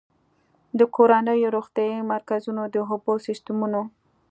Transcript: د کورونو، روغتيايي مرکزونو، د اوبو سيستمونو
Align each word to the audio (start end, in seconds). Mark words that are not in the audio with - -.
د 0.79 0.81
کورونو، 0.95 1.33
روغتيايي 1.55 2.01
مرکزونو، 2.13 2.63
د 2.73 2.75
اوبو 2.91 3.13
سيستمونو 3.27 3.81